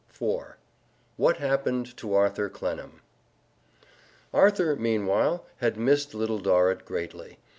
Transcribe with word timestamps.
IV 0.11 0.55
WHAT 1.17 1.37
HAPPENED 1.37 1.95
TO 1.95 2.15
ARTHUR 2.15 2.49
CLENNAM 2.49 3.01
Arthur, 4.33 4.75
meanwhile, 4.75 5.45
had 5.57 5.77
missed 5.77 6.15
Little 6.15 6.39
Dorrit 6.39 6.85
greatly. 6.85 7.37